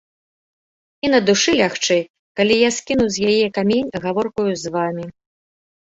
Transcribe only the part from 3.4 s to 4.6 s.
камень гаворкаю